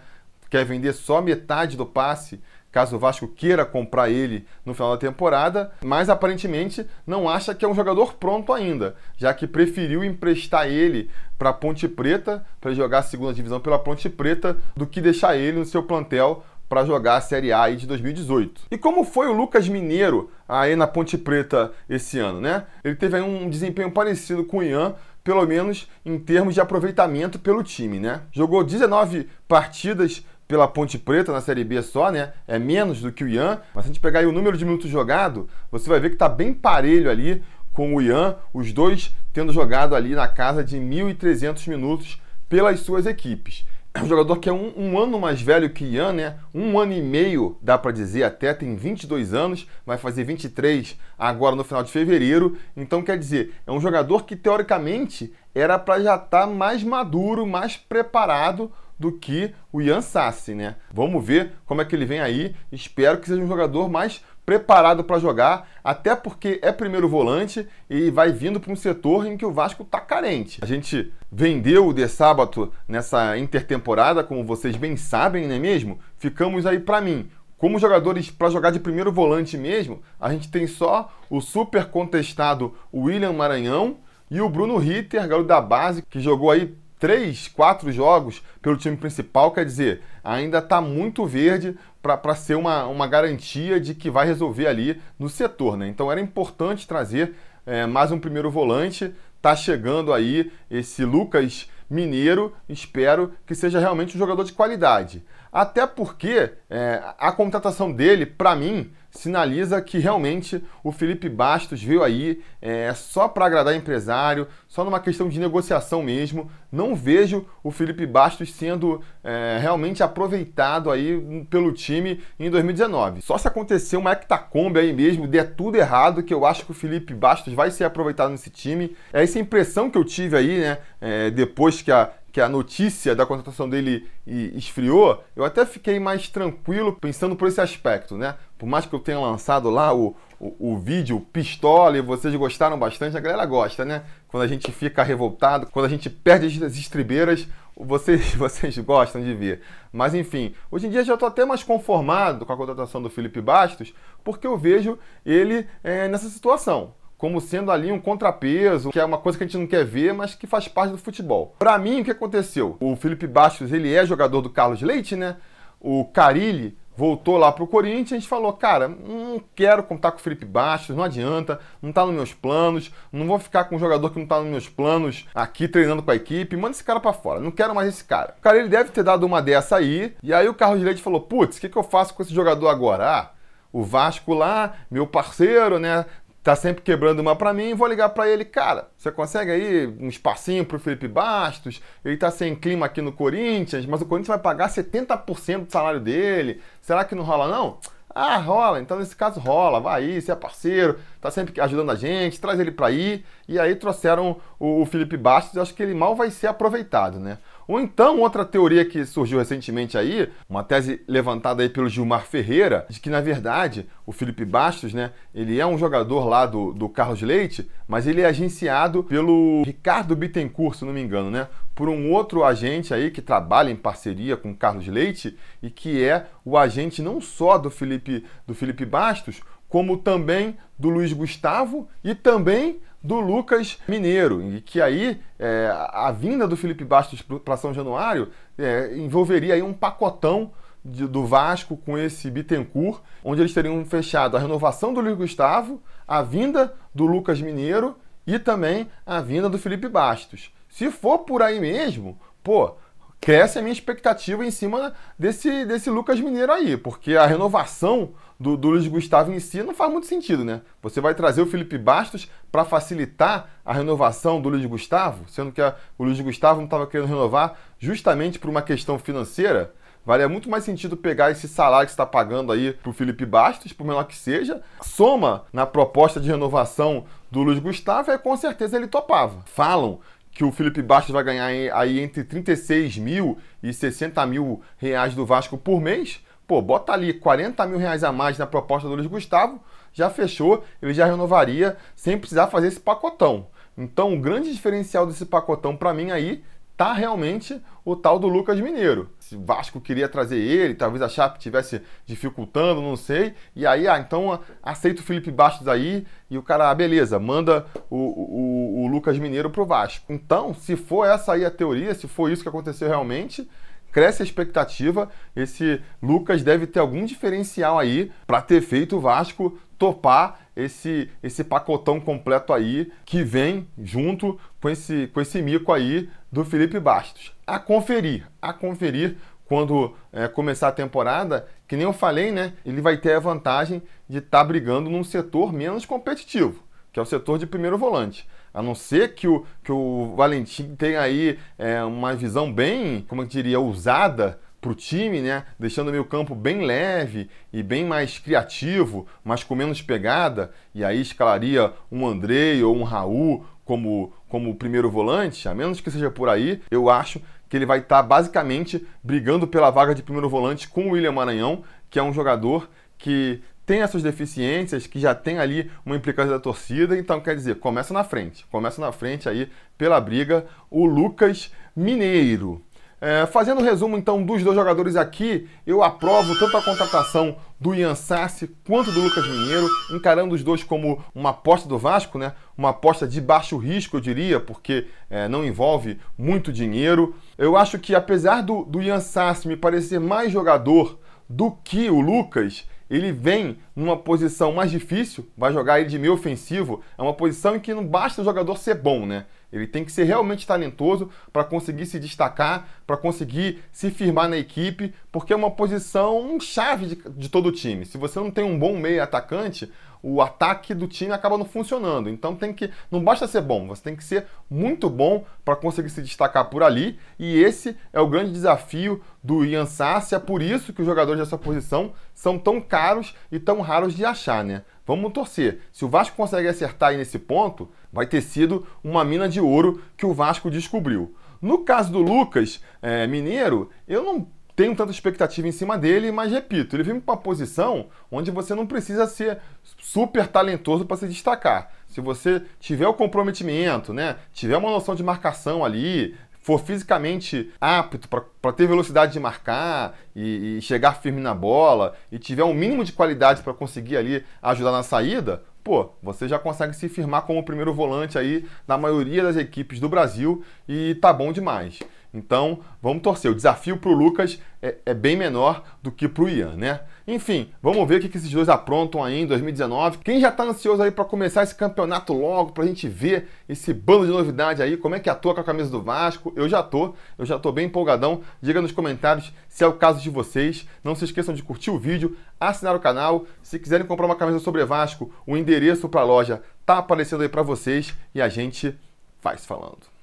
Quer 0.49 0.65
vender 0.65 0.95
só 0.95 1.21
metade 1.21 1.77
do 1.77 1.85
passe 1.85 2.41
caso 2.71 2.97
o 2.97 2.99
Vasco 2.99 3.27
queira 3.29 3.65
comprar 3.65 4.11
ele 4.11 4.47
no 4.65 4.75
final 4.75 4.93
da 4.93 4.99
temporada, 4.99 5.73
mas 5.83 6.09
aparentemente 6.09 6.87
não 7.07 7.29
acha 7.29 7.55
que 7.55 7.65
é 7.65 7.69
um 7.69 7.75
jogador 7.75 8.15
pronto 8.15 8.53
ainda, 8.53 8.97
já 9.17 9.33
que 9.33 9.47
preferiu 9.47 10.05
emprestar 10.05 10.69
ele 10.69 11.11
para 11.39 11.53
Ponte 11.53 11.89
Preta, 11.89 12.45
para 12.61 12.75
jogar 12.75 12.99
a 12.99 13.03
segunda 13.03 13.33
divisão 13.33 13.61
pela 13.61 13.79
Ponte 13.79 14.09
Preta, 14.09 14.57
do 14.77 14.87
que 14.87 15.01
deixar 15.01 15.37
ele 15.37 15.59
no 15.59 15.65
seu 15.65 15.83
plantel 15.83 16.45
para 16.69 16.85
jogar 16.85 17.17
a 17.17 17.21
Série 17.21 17.53
A 17.53 17.71
de 17.71 17.87
2018. 17.87 18.63
E 18.71 18.77
como 18.77 19.03
foi 19.03 19.27
o 19.29 19.33
Lucas 19.33 19.69
Mineiro 19.69 20.31
aí 20.47 20.77
na 20.77 20.87
Ponte 20.87 21.17
Preta 21.17 21.73
esse 21.89 22.19
ano, 22.19 22.41
né? 22.41 22.67
Ele 22.85 22.95
teve 22.95 23.19
um 23.21 23.49
desempenho 23.49 23.91
parecido 23.91 24.45
com 24.45 24.59
o 24.59 24.63
Ian, 24.63 24.95
pelo 25.25 25.47
menos 25.47 25.89
em 26.05 26.19
termos 26.19 26.55
de 26.55 26.61
aproveitamento 26.61 27.39
pelo 27.39 27.63
time, 27.63 27.99
né? 27.99 28.23
Jogou 28.33 28.63
19 28.63 29.29
partidas 29.47 30.25
pela 30.49 30.67
Ponte 30.67 30.99
Preta 30.99 31.31
na 31.31 31.43
Série 31.43 31.62
B 31.62 31.83
só, 31.83 32.11
né? 32.11 32.33
É 32.49 32.59
menos 32.59 33.02
do 33.02 33.12
que 33.12 33.23
o 33.23 33.28
Ian. 33.28 33.61
Mas 33.75 33.85
se 33.85 33.90
a 33.90 33.93
gente 33.93 34.00
pegar 34.00 34.26
o 34.26 34.33
número 34.33 34.57
de 34.57 34.64
minutos 34.64 34.90
jogado, 34.90 35.47
você 35.71 35.88
vai 35.88 36.00
ver 36.00 36.09
que 36.09 36.14
está 36.14 36.28
bem 36.28 36.55
parelho 36.55 37.11
ali 37.11 37.43
com 37.71 37.95
o 37.95 38.02
Ian, 38.02 38.35
os 38.52 38.73
dois 38.73 39.14
tendo 39.33 39.52
jogado 39.52 39.95
ali 39.95 40.14
na 40.14 40.26
casa 40.26 40.64
de 40.64 40.78
1.300 40.78 41.69
minutos 41.69 42.21
pelas 42.49 42.81
suas 42.81 43.07
equipes. 43.07 43.64
É 43.95 44.02
um 44.02 44.07
jogador 44.07 44.37
que 44.37 44.49
é 44.49 44.52
um, 44.52 44.73
um, 44.76 44.99
ano 44.99 45.19
mais 45.19 45.40
velho 45.40 45.71
que 45.71 45.85
Ian, 45.85 46.12
né? 46.12 46.37
Um 46.55 46.78
ano 46.78 46.93
e 46.93 47.02
meio, 47.02 47.59
dá 47.61 47.76
para 47.76 47.93
dizer 47.93 48.23
até, 48.23 48.55
tem 48.55 48.75
22 48.75 49.35
anos, 49.35 49.67
vai 49.85 49.99
fazer 49.99 50.25
23 50.25 50.97
agora 51.19 51.57
no 51.57 51.64
final 51.64 51.83
de 51.83 51.90
fevereiro. 51.90 52.57
Então, 52.76 53.02
quer 53.02 53.19
dizer, 53.19 53.55
é 53.67 53.73
um 53.73 53.81
jogador 53.81 54.25
que 54.25 54.37
teoricamente 54.37 55.33
era 55.55 55.78
para 55.78 56.00
já 56.00 56.14
estar 56.17 56.47
tá 56.47 56.47
mais 56.47 56.83
maduro, 56.83 57.47
mais 57.47 57.76
preparado 57.76 58.73
do 58.99 59.12
que 59.12 59.55
o 59.73 59.81
Ian 59.81 60.00
Sassi, 60.00 60.55
né? 60.55 60.76
Vamos 60.93 61.25
ver 61.25 61.52
como 61.64 61.81
é 61.81 61.85
que 61.85 61.95
ele 61.95 62.05
vem 62.05 62.21
aí. 62.21 62.55
Espero 62.73 63.19
que 63.19 63.28
seja 63.28 63.40
um 63.40 63.49
jogador 63.49 63.88
mais 63.88 64.23
preparado 64.45 65.05
para 65.05 65.19
jogar, 65.19 65.69
até 65.85 66.17
porque 66.17 66.59
é 66.62 66.73
primeiro 66.73 67.07
volante 67.07 67.69
e 67.88 68.11
vai 68.11 68.33
vindo 68.33 68.59
para 68.59 68.73
um 68.73 68.76
setor 68.76 69.26
em 69.26 69.37
que 69.37 69.45
o 69.45 69.52
Vasco 69.52 69.83
está 69.83 70.00
carente. 70.00 70.59
A 70.62 70.67
gente 70.67 71.12
vendeu 71.31 71.87
o 71.87 71.93
de 71.93 72.09
sábado 72.09 72.73
nessa 72.88 73.37
intertemporada, 73.37 74.25
como 74.25 74.43
vocês 74.43 74.75
bem 74.75 74.97
sabem, 74.97 75.47
não 75.47 75.55
é 75.55 75.59
mesmo? 75.59 75.99
Ficamos 76.17 76.64
aí 76.64 76.81
para 76.81 77.02
mim. 77.02 77.28
Como 77.59 77.78
jogadores 77.78 78.31
para 78.31 78.49
jogar 78.49 78.71
de 78.71 78.81
primeiro 78.81 79.12
volante 79.12 79.59
mesmo, 79.59 80.00
a 80.19 80.33
gente 80.33 80.50
tem 80.50 80.67
só 80.67 81.12
o 81.28 81.43
super 81.43 81.85
contestado 81.87 82.75
William 82.95 83.35
Maranhão 83.35 83.99
e 84.31 84.40
o 84.40 84.49
Bruno 84.49 84.78
Ritter, 84.78 85.28
garoto 85.28 85.49
da 85.49 85.61
base, 85.61 86.02
que 86.09 86.21
jogou 86.21 86.50
aí 86.50 86.75
três, 86.99 87.49
quatro 87.49 87.90
jogos 87.93 88.43
pelo 88.61 88.76
time 88.76 88.97
principal, 88.97 89.52
quer 89.52 89.64
dizer, 89.64 90.02
ainda 90.23 90.59
está 90.59 90.81
muito 90.81 91.25
verde 91.26 91.76
para 92.02 92.35
ser 92.35 92.55
uma, 92.57 92.87
uma 92.87 93.07
garantia 93.07 93.81
de 93.81 93.95
que 93.95 94.11
vai 94.11 94.26
resolver 94.26 94.67
ali 94.67 95.00
no 95.19 95.28
setor. 95.28 95.76
Né? 95.76 95.88
Então 95.88 96.11
era 96.11 96.21
importante 96.21 96.87
trazer 96.87 97.35
é, 97.67 97.87
mais 97.87 98.11
um 98.11 98.19
primeiro 98.19 98.50
volante. 98.50 99.14
Está 99.37 99.55
chegando 99.55 100.12
aí 100.12 100.50
esse 100.71 101.05
Lucas 101.05 101.69
Mineiro, 101.88 102.55
espero 102.69 103.33
que 103.47 103.55
seja 103.55 103.78
realmente 103.78 104.14
um 104.14 104.19
jogador 104.19 104.45
de 104.45 104.52
qualidade. 104.52 105.25
Até 105.50 105.87
porque 105.87 106.52
é, 106.69 107.02
a 107.19 107.33
contratação 107.33 107.90
dele, 107.90 108.26
para 108.26 108.55
mim, 108.55 108.90
sinaliza 109.11 109.81
que 109.81 109.99
realmente 109.99 110.62
o 110.83 110.93
Felipe 110.93 111.29
Bastos 111.29 111.83
veio 111.83 112.03
aí 112.03 112.41
é, 112.61 112.93
só 112.95 113.27
para 113.29 113.47
agradar 113.47 113.75
empresário, 113.75 114.47
só 114.67 114.85
numa 114.85 115.00
questão 115.00 115.29
de 115.29 115.41
negociação 115.41 116.03
mesmo. 116.03 116.50
Não 116.71 116.95
vejo 116.95 117.47
o 117.62 117.71
Felipe 117.71 118.07
Bastos 118.07 118.53
sendo 118.53 119.00
é, 119.25 119.59
realmente 119.61 120.03
aproveitado 120.03 120.91
aí 120.91 121.47
pelo 121.49 121.73
time 121.73 122.21
em 122.38 122.50
2019. 122.50 123.23
Só 123.23 123.38
se 123.38 123.49
acontecer 123.49 123.97
uma 123.97 124.12
hectacombe 124.12 124.79
aí 124.79 124.93
mesmo, 124.93 125.27
der 125.27 125.55
tudo 125.55 125.77
errado, 125.77 126.23
que 126.23 126.35
eu 126.35 126.45
acho 126.45 126.65
que 126.65 126.71
o 126.71 126.75
Felipe 126.75 127.15
Bastos 127.15 127.55
vai 127.55 127.71
ser 127.71 127.85
aproveitado 127.85 128.31
nesse 128.31 128.50
time. 128.50 128.95
É 129.12 129.23
essa 129.23 129.38
impressão 129.38 129.91
que 129.91 129.97
eu 129.97 130.05
tive 130.05 130.37
aí, 130.37 130.61
né, 130.61 130.79
é, 131.00 131.31
depois 131.31 131.81
que 131.81 131.91
a, 131.91 132.11
que 132.31 132.41
a 132.41 132.49
notícia 132.49 133.17
da 133.17 133.25
contratação 133.25 133.69
dele 133.69 134.07
esfriou, 134.27 135.25
eu 135.35 135.45
até 135.45 135.65
fiquei 135.65 135.99
mais 135.99 136.29
tranquilo 136.29 136.93
pensando 136.93 137.35
por 137.35 137.49
esse 137.49 137.61
aspecto, 137.61 138.17
né? 138.17 138.37
Por 138.59 138.67
mais 138.67 138.85
que 138.85 138.95
eu 138.95 138.99
tenha 138.99 139.21
lançado 139.21 139.71
lá 139.71 139.95
o, 139.95 140.17
o, 140.41 140.73
o, 140.73 140.79
vídeo 140.79 141.21
pistola 141.33 141.97
e 141.97 142.00
vocês 142.00 142.35
gostaram 142.35 142.79
bastante, 142.79 143.17
a 143.17 143.21
galera 143.21 143.47
gosta, 143.47 143.85
né? 143.85 144.03
Quando 144.27 144.43
a 144.43 144.47
gente 144.49 144.73
fica 144.73 145.03
revoltado, 145.03 145.67
quando 145.67 145.87
a 145.87 145.88
gente 145.88 146.11
perde 146.11 146.65
as 146.65 146.77
estribeiras, 146.77 147.47
vocês, 147.77 148.35
vocês 148.37 148.77
gostam 148.79 149.23
de 149.23 149.33
ver. 149.33 149.62
Mas 149.93 150.12
enfim, 150.12 150.55
hoje 150.71 150.88
em 150.88 150.91
dia 150.91 151.05
já 151.05 151.15
estou 151.15 151.29
até 151.29 151.45
mais 151.45 151.62
conformado 151.62 152.45
com 152.45 152.53
a 152.53 152.57
contratação 152.57 153.00
do 153.00 153.09
Felipe 153.09 153.41
Bastos, 153.41 153.95
porque 154.25 154.47
eu 154.47 154.59
vejo 154.59 154.99
ele 155.25 155.67
é, 155.85 156.09
nessa 156.09 156.29
situação 156.29 156.95
como 157.19 157.41
sendo 157.41 157.73
ali 157.73 157.91
um 157.91 157.99
contrapeso, 157.99 158.91
que 158.91 159.00
é 159.00 159.05
uma 159.05 159.19
coisa 159.19 159.37
que 159.37 159.43
a 159.43 159.47
gente 159.47 159.59
não 159.59 159.67
quer 159.67 159.85
ver, 159.85 160.15
mas 160.15 160.37
que 160.37 160.47
faz 160.47 160.69
parte 160.69 160.93
do 160.93 160.99
futebol. 160.99 161.57
Para 161.59 161.77
mim, 161.77 162.00
o 162.00 162.05
que 162.05 162.12
aconteceu? 162.12 162.77
O 162.79 162.95
Felipe 162.95 163.27
Bastos, 163.27 163.73
ele 163.73 163.93
é 163.93 164.07
jogador 164.07 164.41
do 164.41 164.49
Carlos 164.49 164.81
Leite, 164.81 165.17
né? 165.17 165.37
O 165.81 166.05
Carilli 166.05 166.79
voltou 166.99 167.37
lá 167.37 167.52
pro 167.52 167.64
Corinthians, 167.64 168.11
a 168.11 168.17
gente 168.17 168.28
falou, 168.28 168.52
cara, 168.52 168.88
não 168.88 169.40
quero 169.55 169.85
contar 169.85 170.11
com 170.11 170.19
o 170.19 170.21
Felipe 170.21 170.45
Bastos, 170.45 170.97
não 170.97 171.05
adianta, 171.05 171.61
não 171.81 171.93
tá 171.93 172.05
nos 172.05 172.12
meus 172.12 172.35
planos, 172.35 172.90
não 173.12 173.25
vou 173.25 173.38
ficar 173.38 173.67
com 173.67 173.76
um 173.76 173.78
jogador 173.78 174.11
que 174.11 174.19
não 174.19 174.26
tá 174.26 174.40
nos 174.40 174.50
meus 174.50 174.69
planos 174.69 175.25
aqui 175.33 175.69
treinando 175.69 176.02
com 176.02 176.11
a 176.11 176.17
equipe, 176.17 176.57
manda 176.57 176.73
esse 176.73 176.83
cara 176.83 176.99
para 176.99 177.12
fora, 177.12 177.38
não 177.38 177.52
quero 177.52 177.73
mais 177.73 177.88
esse 177.88 178.02
cara. 178.02 178.35
O 178.37 178.43
cara 178.43 178.59
ele 178.59 178.69
deve 178.69 178.90
ter 178.90 179.05
dado 179.05 179.25
uma 179.25 179.40
dessa 179.40 179.76
aí, 179.76 180.17
e 180.21 180.35
aí 180.35 180.49
o 180.49 180.55
Carlos 180.55 180.83
Leite 180.83 181.00
falou, 181.00 181.21
putz, 181.21 181.59
o 181.59 181.61
que, 181.61 181.69
que 181.69 181.78
eu 181.78 181.85
faço 181.85 182.12
com 182.14 182.23
esse 182.25 182.35
jogador 182.35 182.67
agora? 182.69 183.09
Ah, 183.09 183.31
o 183.73 183.85
Vasco 183.85 184.35
lá, 184.35 184.75
meu 184.90 185.07
parceiro, 185.07 185.78
né? 185.78 186.05
Tá 186.49 186.57
sempre 186.57 186.81
quebrando 186.81 187.21
uma 187.21 187.37
para 187.37 187.52
mim, 187.52 187.75
vou 187.75 187.87
ligar 187.87 188.09
para 188.09 188.26
ele, 188.26 188.43
cara, 188.43 188.88
você 188.97 189.12
consegue 189.12 189.50
aí 189.50 189.87
um 189.87 190.09
espacinho 190.09 190.64
pro 190.64 190.78
Felipe 190.78 191.07
Bastos? 191.07 191.83
Ele 192.02 192.17
tá 192.17 192.31
sem 192.31 192.55
clima 192.55 192.87
aqui 192.87 193.02
no 193.02 193.12
Corinthians, 193.12 193.85
mas 193.85 194.00
o 194.00 194.07
Corinthians 194.07 194.28
vai 194.28 194.38
pagar 194.38 194.71
70% 194.71 195.67
do 195.67 195.71
salário 195.71 196.00
dele. 196.00 196.62
Será 196.81 197.05
que 197.05 197.14
não 197.14 197.23
rola 197.23 197.49
não? 197.49 197.78
Ah, 198.14 198.38
rola, 198.38 198.81
então 198.81 198.99
nesse 198.99 199.14
caso 199.14 199.38
rola, 199.38 199.78
vai 199.78 200.02
aí, 200.02 200.23
você 200.23 200.33
é 200.33 200.35
parceiro, 200.35 200.99
tá 201.21 201.31
sempre 201.31 201.61
ajudando 201.61 201.90
a 201.90 201.95
gente, 201.95 202.40
traz 202.40 202.59
ele 202.59 202.71
para 202.71 202.90
ir. 202.90 203.26
E 203.47 203.59
aí 203.59 203.75
trouxeram 203.75 204.38
o, 204.59 204.87
Felipe 204.87 205.19
Bastos, 205.19 205.59
acho 205.59 205.75
que 205.75 205.83
ele 205.83 205.93
mal 205.93 206.17
vai 206.17 206.31
ser 206.31 206.47
aproveitado, 206.47 207.21
né? 207.21 207.37
Ou 207.69 207.79
então, 207.79 208.21
outra 208.21 208.47
teoria 208.47 208.83
que 208.83 209.05
surgiu 209.05 209.39
recentemente 209.39 209.99
aí, 209.99 210.31
uma 210.49 210.65
tese 210.65 211.03
levantada 211.07 211.63
aí 211.63 211.69
pelo 211.69 211.87
Gilmar 211.87 212.25
Ferreira, 212.25 212.87
de 212.89 212.99
que 212.99 213.11
na 213.11 213.21
verdade 213.21 213.87
o 214.07 214.11
Felipe 214.11 214.43
Bastos, 214.43 214.95
né, 214.95 215.13
ele 215.35 215.61
é 215.61 215.67
um 215.67 215.77
jogador 215.77 216.27
lá 216.27 216.47
do, 216.47 216.73
do 216.73 216.89
Carlos 216.89 217.21
Leite, 217.21 217.71
mas 217.87 218.07
ele 218.07 218.23
é 218.23 218.25
agenciado 218.25 219.05
pelo 219.05 219.63
Ricardo 219.65 220.17
Bittencourt, 220.17 220.79
se 220.79 220.85
não 220.87 220.95
me 220.95 221.03
engano, 221.03 221.31
né? 221.31 221.47
Por 221.75 221.91
um 221.91 222.11
outro 222.11 222.43
agente 222.43 222.95
aí 222.95 223.11
que 223.11 223.21
trabalha 223.21 223.71
em 223.71 223.77
parceria 223.77 224.35
com 224.35 224.51
o 224.51 224.57
Carlos 224.57 224.89
Leite 224.89 225.37
e 225.63 225.69
que 225.69 226.03
é 226.03 226.27
o 226.47 226.57
agente 226.57 227.03
não 227.03 227.21
só 227.21 227.59
do 227.59 227.71
Felipe, 227.71 228.25
do 228.47 228.55
Felipe 228.55 228.87
Bastos, 228.87 229.43
como 229.69 229.99
também 229.99 230.57
do 230.79 230.89
Luiz 230.89 231.13
Gustavo 231.13 231.87
e 232.03 232.15
também 232.15 232.81
do 233.02 233.21
Lucas 233.21 233.78
Mineiro, 233.87 234.43
e 234.43 234.61
que 234.61 234.81
aí 234.81 235.21
é, 235.38 235.71
a 235.90 236.11
vinda 236.11 236.49
do 236.49 236.57
Felipe 236.57 236.85
Bastos 236.85 237.23
para 237.23 237.57
São 237.57 237.73
Januário 237.73 238.31
é, 238.57 238.97
envolveria 238.97 239.55
aí 239.55 239.62
um 239.62 239.73
pacotão 239.73 240.50
de, 240.85 241.07
do 241.07 241.25
Vasco 241.25 241.76
com 241.76 241.97
esse 241.97 242.31
Bittencourt, 242.31 243.00
onde 243.23 243.40
eles 243.40 243.55
teriam 243.55 243.85
fechado 243.85 244.37
a 244.37 244.40
renovação 244.40 244.93
do 244.93 245.00
Luiz 245.00 245.17
Gustavo, 245.17 245.81
a 246.07 246.23
vinda 246.23 246.75
do 246.95 247.07
Lucas 247.07 247.40
Mineiro 247.40 247.97
e 248.26 248.38
também 248.38 248.88
a 249.07 249.21
vinda 249.21 249.49
do 249.49 249.59
Felipe 249.59 249.88
Bastos. 249.88 250.52
Se 250.69 250.90
for 250.90 251.21
por 251.21 251.43
aí 251.43 251.61
mesmo, 251.61 252.19
pô, 252.43 252.76
cresce 253.21 253.59
a 253.59 253.62
minha 253.62 253.73
expectativa 253.73 254.45
em 254.45 254.50
cima 254.50 254.93
desse, 255.19 255.64
desse 255.64 255.90
Lucas 255.90 256.21
Mineiro 256.21 256.52
aí, 256.52 256.76
porque 256.76 257.17
a 257.17 257.26
renovação 257.26 258.11
do, 258.38 258.57
do 258.57 258.68
Luiz 258.68 258.87
Gustavo 258.87 259.33
em 259.33 259.40
si 259.40 259.62
não 259.62 259.75
faz 259.75 259.90
muito 259.90 260.07
sentido, 260.07 260.45
né? 260.45 260.61
Você 260.83 261.00
vai 261.00 261.14
trazer 261.14 261.42
o 261.42 261.47
Felipe 261.47 261.76
Bastos 261.76 262.30
para 262.52 262.64
facilitar 262.64 263.50
a 263.64 263.73
renovação 263.73 264.40
do 264.40 264.49
Luiz 264.49 264.64
Gustavo, 264.64 265.25
sendo 265.28 265.50
que 265.50 265.61
a, 265.61 265.75
o 265.99 266.04
Luiz 266.04 266.21
Gustavo 266.21 266.59
não 266.59 266.66
estava 266.66 266.87
querendo 266.87 267.09
renovar 267.09 267.57
justamente 267.78 268.38
por 268.38 268.49
uma 268.49 268.62
questão 268.62 268.99
financeira. 268.99 269.75
Valia 270.07 270.28
muito 270.28 270.49
mais 270.49 270.64
sentido 270.64 270.97
pegar 270.97 271.30
esse 271.30 271.47
salário 271.47 271.87
que 271.87 271.90
está 271.90 272.07
pagando 272.07 272.50
aí 272.50 272.73
para 272.73 272.88
o 272.88 272.95
Felipe 272.95 273.26
Bastos, 273.26 273.75
por 273.75 273.87
menor 273.87 274.04
que 274.04 274.16
seja, 274.16 274.62
soma 274.80 275.45
na 275.52 275.66
proposta 275.66 276.18
de 276.18 276.28
renovação 276.28 277.04
do 277.30 277.42
Luiz 277.42 277.59
Gustavo 277.59 278.11
e 278.11 278.18
com 278.18 278.35
certeza 278.37 278.76
ele 278.76 278.87
topava. 278.87 279.42
Falam 279.45 279.99
que 280.30 280.45
o 280.45 280.52
Felipe 280.52 280.80
Bastos 280.80 281.12
vai 281.12 281.25
ganhar 281.25 281.47
aí 281.75 282.00
entre 282.00 282.23
36 282.23 282.97
mil 282.97 283.38
e 283.62 283.73
60 283.73 284.25
mil 284.25 284.62
reais 284.78 285.14
do 285.14 285.26
Vasco 285.26 285.59
por 285.59 285.80
mês. 285.80 286.25
Pô, 286.49 286.62
bota 286.62 286.95
ali 286.95 287.12
40 287.12 287.67
mil 287.67 287.78
reais 287.78 288.02
a 288.02 288.11
mais 288.11 288.38
na 288.38 288.47
proposta 288.47 288.88
do 288.88 288.95
Luiz 288.95 289.07
Gustavo, 289.07 289.61
já 289.93 290.09
fechou, 290.09 290.64
ele 290.81 290.95
já 290.95 291.05
renovaria 291.05 291.76
sem 291.95 292.17
precisar 292.17 292.47
fazer 292.47 292.69
esse 292.69 292.81
pacotão. 292.81 293.49
Então, 293.76 294.14
o 294.14 294.19
grande 294.19 294.50
diferencial 294.50 295.07
desse 295.07 295.26
pacotão 295.26 295.76
para 295.76 295.93
mim 295.93 296.11
aí 296.11 296.43
tá 296.75 296.95
realmente 296.95 297.61
o 297.85 297.95
tal 297.95 298.19
do 298.19 298.28
Lucas 298.28 298.59
Mineiro. 298.61 299.11
Se 299.19 299.37
Vasco 299.37 299.78
queria 299.78 300.09
trazer 300.09 300.38
ele, 300.38 300.75
talvez 300.75 301.02
a 301.02 301.09
Chape 301.09 301.38
tivesse 301.38 301.83
dificultando, 302.07 302.81
não 302.81 302.97
sei. 302.97 303.35
E 303.55 303.67
aí, 303.67 303.87
ah, 303.87 303.99
então 303.99 304.40
aceita 304.62 305.02
o 305.02 305.05
Felipe 305.05 305.31
Bastos 305.31 305.69
aí 305.69 306.07
e 306.31 306.38
o 306.38 306.43
cara, 306.43 306.71
ah, 306.71 306.75
beleza, 306.75 307.19
manda 307.19 307.67
o, 307.90 307.97
o, 307.97 308.85
o 308.85 308.87
Lucas 308.87 309.19
Mineiro 309.19 309.50
pro 309.50 309.67
Vasco. 309.67 310.11
Então, 310.11 310.55
se 310.55 310.76
for 310.76 311.05
essa 311.05 311.35
aí 311.35 311.45
a 311.45 311.50
teoria, 311.50 311.95
se 311.95 312.09
for 312.09 312.31
isso 312.31 312.43
que 312.43 312.49
aconteceu 312.49 312.88
realmente, 312.88 313.47
cresce 313.92 314.23
a 314.23 314.25
expectativa. 314.25 315.09
Esse 315.35 315.80
Lucas 316.02 316.42
deve 316.42 316.66
ter 316.66 316.80
algum 316.80 317.04
diferencial 317.04 317.78
aí 317.78 318.11
para 318.26 318.40
ter 318.40 318.61
feito 318.61 318.97
o 318.97 319.00
Vasco 319.00 319.59
topar 319.78 320.40
esse 320.57 321.09
esse 321.23 321.45
pacotão 321.45 322.00
completo 322.00 322.52
aí 322.52 322.90
que 323.04 323.23
vem 323.23 323.68
junto 323.78 324.38
com 324.61 324.68
esse 324.68 325.07
com 325.14 325.21
esse 325.21 325.40
mico 325.40 325.73
aí 325.73 326.11
do 326.30 326.45
Felipe 326.45 326.80
Bastos. 326.80 327.33
A 327.47 327.59
conferir, 327.59 328.26
a 328.42 328.52
conferir 328.52 329.16
quando 329.45 329.95
é, 330.12 330.28
começar 330.28 330.68
a 330.68 330.73
temporada, 330.73 331.49
que 331.66 331.75
nem 331.75 331.85
eu 331.85 331.92
falei, 331.92 332.30
né? 332.30 332.52
Ele 332.66 332.83
vai 332.83 332.99
ter 332.99 333.14
a 333.14 333.21
vantagem 333.21 333.83
de 334.07 334.18
estar 334.18 334.38
tá 334.38 334.45
brigando 334.45 334.90
num 334.90 335.02
setor 335.02 335.52
menos 335.52 335.87
competitivo, 335.87 336.62
que 336.92 337.00
é 337.00 337.02
o 337.02 337.07
setor 337.07 337.38
de 337.38 337.47
primeiro 337.47 337.78
volante. 337.78 338.28
A 338.52 338.62
não 338.62 338.75
ser 338.75 339.14
que 339.14 339.28
o, 339.28 339.45
que 339.62 339.73
o 339.73 340.14
Valentim 340.17 340.75
tenha 340.75 341.00
aí 341.00 341.38
é, 341.59 341.83
uma 341.85 342.14
visão 342.14 342.52
bem, 342.52 343.05
como 343.09 343.23
eu 343.23 343.26
diria, 343.26 343.61
ousada 343.61 344.38
para 344.61 344.71
o 344.71 344.75
time, 344.75 345.21
né? 345.21 345.45
Deixando 345.59 345.88
o 345.88 345.93
meio 345.93 346.05
campo 346.05 346.35
bem 346.35 346.64
leve 346.64 347.31
e 347.52 347.62
bem 347.62 347.85
mais 347.85 348.19
criativo, 348.19 349.07
mas 349.23 349.45
com 349.45 349.55
menos 349.55 349.81
pegada. 349.81 350.50
E 350.75 350.85
aí 350.85 351.00
escalaria 351.00 351.73
um 351.90 352.07
Andrei 352.07 352.62
ou 352.62 352.76
um 352.76 352.83
Raul 352.83 353.45
como, 353.64 354.12
como 354.28 354.55
primeiro 354.57 354.90
volante, 354.90 355.49
a 355.49 355.55
menos 355.55 355.81
que 355.81 355.90
seja 355.90 356.11
por 356.11 356.28
aí, 356.28 356.62
eu 356.71 356.88
acho 356.88 357.21
que 357.49 357.57
ele 357.57 357.67
vai 357.67 357.81
estar 357.81 358.02
basicamente 358.02 358.87
brigando 359.02 359.47
pela 359.47 359.71
vaga 359.71 359.95
de 359.95 360.02
primeiro 360.02 360.28
volante 360.28 360.69
com 360.69 360.87
o 360.87 360.90
William 360.93 361.12
Maranhão, 361.12 361.62
que 361.90 361.99
é 361.99 362.02
um 362.02 362.12
jogador 362.12 362.69
que 362.97 363.43
tem 363.69 363.83
essas 363.83 364.03
deficiências, 364.03 364.87
que 364.87 364.99
já 364.99 365.15
tem 365.15 365.39
ali 365.39 365.71
uma 365.85 365.95
implicância 365.95 366.33
da 366.33 366.41
torcida, 366.41 366.97
então 366.97 367.21
quer 367.21 367.37
dizer, 367.37 367.57
começa 367.57 367.93
na 367.93 368.03
frente, 368.03 368.47
começa 368.51 368.81
na 368.81 368.91
frente 368.93 369.29
aí 369.29 369.51
pela 369.77 370.01
briga 370.01 370.47
o 370.71 370.87
Lucas 370.87 371.53
Mineiro. 371.77 372.63
É, 372.99 373.27
fazendo 373.27 373.61
o 373.61 373.63
resumo 373.63 373.99
então 373.99 374.25
dos 374.25 374.43
dois 374.43 374.57
jogadores 374.57 374.97
aqui, 374.97 375.47
eu 375.67 375.83
aprovo 375.83 376.35
tanto 376.39 376.57
a 376.57 376.63
contratação 376.63 377.37
do 377.61 377.75
Ian 377.75 377.95
Sassi 377.95 378.49
quanto 378.67 378.91
do 378.91 379.03
Lucas 379.03 379.29
Mineiro, 379.29 379.69
encarando 379.93 380.35
os 380.35 380.43
dois 380.43 380.65
como 380.65 381.05
uma 381.15 381.29
aposta 381.29 381.69
do 381.69 381.77
Vasco, 381.77 382.17
né? 382.17 382.33
Uma 382.57 382.71
aposta 382.71 383.07
de 383.07 383.21
baixo 383.21 383.59
risco, 383.59 383.99
eu 383.99 384.01
diria, 384.01 384.41
porque 384.41 384.87
é, 385.11 385.29
não 385.29 385.45
envolve 385.45 386.01
muito 386.17 386.51
dinheiro. 386.51 387.15
Eu 387.37 387.55
acho 387.55 387.79
que 387.79 387.95
apesar 387.95 388.43
do, 388.43 388.65
do 388.65 388.81
Ian 388.81 389.01
Sassi 389.01 389.47
me 389.47 389.59
parecer 389.59 390.01
mais 390.01 390.33
jogador 390.33 390.99
do 391.29 391.51
que 391.51 391.91
o 391.91 392.01
Lucas, 392.01 392.67
ele 392.90 393.12
vem 393.12 393.59
numa 393.75 393.97
posição 393.97 394.52
mais 394.52 394.71
difícil, 394.71 395.28
vai 395.37 395.52
jogar 395.52 395.80
ele 395.80 395.88
de 395.88 395.99
meio 395.99 396.14
ofensivo, 396.14 396.83
é 396.97 397.02
uma 397.02 397.14
posição 397.14 397.57
em 397.57 397.61
que 397.61 397.75
não 397.75 397.87
basta 397.87 398.23
o 398.23 398.25
jogador 398.25 398.57
ser 398.57 398.75
bom, 398.75 399.07
né? 399.07 399.26
Ele 399.52 399.66
tem 399.66 399.85
que 399.85 399.92
ser 399.92 400.04
realmente 400.04 400.47
talentoso 400.47 401.11
para 401.33 401.42
conseguir 401.42 401.87
se 401.87 401.99
destacar, 401.99 402.68
para 402.87 402.97
conseguir 402.97 403.62
se 403.73 403.90
firmar 403.90 404.28
na 404.28 404.37
equipe, 404.37 404.95
porque 405.11 405.33
é 405.33 405.37
uma 405.37 405.50
posição 405.50 406.38
chave 406.38 406.87
de, 406.87 406.97
de 407.11 407.28
todo 407.28 407.47
o 407.47 407.52
time. 407.52 407.87
Se 407.87 407.97
você 407.97 408.18
não 408.18 408.30
tem 408.30 408.45
um 408.45 408.59
bom 408.59 408.76
meio 408.78 409.02
atacante, 409.02 409.71
o 410.02 410.21
ataque 410.21 410.75
do 410.75 410.87
time 410.87 411.12
acaba 411.12 411.38
não 411.38 411.45
funcionando. 411.45 412.09
Então 412.09 412.35
tem 412.35 412.52
que, 412.52 412.71
não 412.90 413.02
basta 413.02 413.26
ser 413.26 413.40
bom, 413.40 413.67
você 413.67 413.83
tem 413.83 413.97
que 413.97 414.05
ser 414.05 414.26
muito 414.50 414.88
bom 414.88 415.25
para 415.45 415.57
conseguir 415.57 415.90
se 415.90 416.02
destacar 416.02 416.49
por 416.50 416.62
ali. 416.62 416.99
E 417.19 417.38
esse 417.38 417.76
é 417.93 418.00
o 418.00 418.09
grande 418.09 418.33
desafio 418.33 419.02
do 419.23 419.45
Ian 419.45 419.67
Sassi. 419.67 420.14
É 420.14 420.19
por 420.19 420.43
isso 420.43 420.73
que 420.73 420.81
os 420.81 420.87
jogadores 420.87 421.21
dessa 421.21 421.38
posição 421.38 421.93
são 422.14 422.38
tão 422.38 422.61
caros 422.61 423.14
e 423.31 423.38
tão 423.38 423.61
raros 423.61 423.95
de 423.95 424.05
achar, 424.05 424.45
né? 424.45 424.62
Vamos 424.87 425.12
torcer. 425.12 425.61
Se 425.73 425.85
o 425.85 425.88
Vasco 425.88 426.17
consegue 426.17 426.49
acertar 426.49 426.90
aí 426.90 426.97
nesse 426.97 427.19
ponto, 427.19 427.71
vai 427.93 428.07
ter 428.07 428.23
sido 428.23 428.67
uma 428.83 429.05
mina 429.05 429.28
de 429.28 429.40
ouro 429.40 429.83
que 429.97 430.07
o 430.07 430.14
Vasco 430.14 430.50
descobriu. 430.50 431.14
No 431.40 431.59
caso 431.59 431.93
do 431.93 432.00
Lucas 432.00 432.61
é, 432.83 433.07
Mineiro, 433.07 433.71
eu 433.87 434.02
não 434.02 434.26
tenho 434.59 434.75
tanta 434.75 434.91
expectativa 434.91 435.47
em 435.47 435.53
cima 435.53 435.79
dele, 435.79 436.11
mas 436.11 436.33
repito, 436.33 436.75
ele 436.75 436.83
vem 436.83 436.99
para 436.99 437.15
uma 437.15 437.21
posição 437.21 437.87
onde 438.11 438.33
você 438.33 438.57
não 438.57 438.67
precisa 438.67 439.07
ser 439.07 439.38
super 439.81 440.27
talentoso 440.27 440.85
para 440.85 440.97
se 440.97 441.07
destacar. 441.07 441.71
Se 441.87 442.00
você 442.00 442.43
tiver 442.59 442.88
o 442.88 442.93
comprometimento, 442.93 443.95
né, 443.95 444.17
tiver 444.33 444.57
uma 444.57 444.73
noção 444.73 444.97
de 444.97 445.03
marcação 445.05 445.65
ali, 445.65 446.17
for 446.41 446.59
fisicamente 446.59 447.53
apto 447.61 448.09
para 448.09 448.53
ter 448.53 448.67
velocidade 448.67 449.12
de 449.12 449.21
marcar 449.21 449.97
e, 450.17 450.57
e, 450.59 450.61
chegar 450.61 450.95
firme 450.95 451.21
na 451.21 451.37
bola 451.37 451.95
e 452.11 452.19
tiver 452.19 452.43
um 452.43 452.53
mínimo 452.53 452.85
de 452.85 452.93
qualidade 452.93 453.43
para 453.43 453.55
conseguir 453.55 453.97
ali 453.97 454.25
ajudar 454.43 454.73
na 454.73 454.83
saída, 454.83 455.41
pô, 455.62 455.91
você 456.03 456.27
já 456.27 456.37
consegue 456.37 456.75
se 456.75 456.88
firmar 456.88 457.23
como 457.23 457.45
primeiro 457.45 457.73
volante 457.73 458.19
aí 458.19 458.45
na 458.67 458.77
maioria 458.77 459.23
das 459.23 459.37
equipes 459.37 459.79
do 459.79 459.88
Brasil 459.88 460.43
e 460.67 460.97
tá 460.97 461.12
bom 461.12 461.31
demais. 461.31 461.79
Então, 462.12 462.61
vamos 462.83 463.03
torcer. 463.03 463.31
O 463.31 463.35
desafio 463.35 463.77
para 463.77 463.91
o 463.91 463.95
Lucas 463.95 464.41
é, 464.62 464.77
é, 464.85 464.95
bem 464.95 465.17
menor 465.17 465.62
do 465.83 465.93
que 465.93 466.09
para 466.09 466.25
o 466.25 466.29
Ian, 466.29 466.57
né? 466.57 466.81
Enfim, 467.07 467.50
vamos 467.62 467.87
ver 467.88 467.97
o 467.97 468.09
que, 468.09 468.17
esses 468.17 468.31
dois 468.31 468.49
aprontam 468.49 469.03
aí 469.03 469.21
em 469.21 469.27
2019. 469.27 469.99
Quem 469.99 470.21
já 470.21 470.29
está 470.29 470.45
ansioso 470.45 470.83
aí 470.83 470.91
para 470.91 471.05
começar 471.05 471.43
esse 471.43 471.55
campeonato 471.55 472.12
logo, 472.12 472.53
para 472.53 472.65
a 472.65 472.67
gente 472.67 472.88
ver 472.88 473.29
esse 473.49 473.73
bando 473.73 474.07
de 474.07 474.12
novidade 474.12 474.62
aí, 474.62 474.77
como 474.77 474.95
é 474.95 475.00
que 475.00 475.09
atua 475.09 475.35
com 475.35 475.41
a 475.41 475.45
camisa 475.45 475.71
do 475.71 475.83
Vasco? 475.83 476.33
Eu 476.35 476.49
já 476.49 476.62
tô, 476.62 476.95
eu 477.17 477.25
já 477.25 477.38
tô 477.38 477.53
bem 477.53 477.67
empolgadão. 477.67 478.23
Diga 478.43 478.61
nos 478.61 478.73
comentários 478.73 479.33
se 479.49 479.62
é 479.62 479.67
o 479.67 479.75
caso 479.75 480.00
de 480.03 480.11
vocês. 480.11 480.67
Não 480.83 480.95
se 480.95 481.05
esqueçam 481.05 481.35
de 481.35 481.43
curtir 481.43 481.71
o 481.71 481.79
vídeo, 481.79 482.17
assinar 482.41 482.75
o 482.75 482.81
canal. 482.81 483.27
Se 483.43 483.59
quiserem 483.59 483.87
comprar 483.87 484.07
uma 484.07 484.17
camisa 484.17 484.38
sobre 484.38 484.65
Vasco, 484.65 485.12
o 485.27 485.37
endereço 485.37 485.88
para 485.88 486.00
a 486.00 486.05
loja 486.05 486.43
tá 486.67 486.79
aparecendo 486.79 487.23
aí 487.23 487.29
para 487.29 487.43
vocês 487.43 487.95
e 488.15 488.21
a 488.21 488.29
gente 488.29 488.77
faz 489.21 489.47
falando. 489.47 489.98